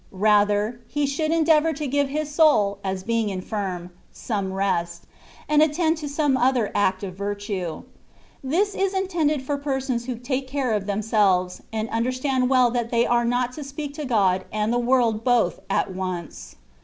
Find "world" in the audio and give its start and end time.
14.79-15.23